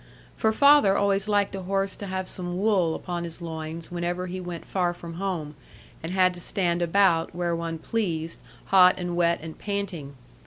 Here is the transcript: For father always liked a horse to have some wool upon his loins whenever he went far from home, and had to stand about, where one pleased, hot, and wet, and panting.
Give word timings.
For 0.35 0.51
father 0.51 0.97
always 0.97 1.27
liked 1.27 1.53
a 1.53 1.61
horse 1.61 1.95
to 1.97 2.07
have 2.07 2.27
some 2.27 2.57
wool 2.57 2.95
upon 2.95 3.23
his 3.23 3.39
loins 3.39 3.91
whenever 3.91 4.25
he 4.25 4.41
went 4.41 4.65
far 4.65 4.95
from 4.95 5.13
home, 5.13 5.53
and 6.01 6.11
had 6.11 6.33
to 6.33 6.39
stand 6.41 6.81
about, 6.81 7.35
where 7.35 7.55
one 7.55 7.77
pleased, 7.77 8.39
hot, 8.65 8.95
and 8.99 9.15
wet, 9.15 9.37
and 9.43 9.59
panting. 9.59 10.15